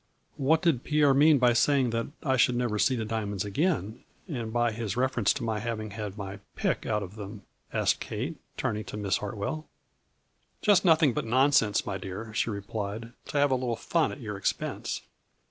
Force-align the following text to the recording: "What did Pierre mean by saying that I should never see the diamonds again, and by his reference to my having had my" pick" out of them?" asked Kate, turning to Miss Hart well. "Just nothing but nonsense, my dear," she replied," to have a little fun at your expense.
"What 0.47 0.63
did 0.63 0.83
Pierre 0.83 1.13
mean 1.13 1.37
by 1.37 1.53
saying 1.53 1.91
that 1.91 2.07
I 2.23 2.35
should 2.35 2.55
never 2.55 2.79
see 2.79 2.95
the 2.95 3.05
diamonds 3.05 3.45
again, 3.45 4.03
and 4.27 4.51
by 4.51 4.71
his 4.71 4.97
reference 4.97 5.31
to 5.33 5.43
my 5.43 5.59
having 5.59 5.91
had 5.91 6.17
my" 6.17 6.39
pick" 6.55 6.87
out 6.87 7.03
of 7.03 7.17
them?" 7.17 7.43
asked 7.71 7.99
Kate, 7.99 8.37
turning 8.57 8.85
to 8.85 8.97
Miss 8.97 9.17
Hart 9.17 9.37
well. 9.37 9.67
"Just 10.59 10.83
nothing 10.83 11.13
but 11.13 11.25
nonsense, 11.27 11.85
my 11.85 11.99
dear," 11.99 12.33
she 12.33 12.49
replied," 12.49 13.13
to 13.27 13.37
have 13.37 13.51
a 13.51 13.53
little 13.55 13.75
fun 13.75 14.11
at 14.11 14.19
your 14.19 14.37
expense. 14.37 15.03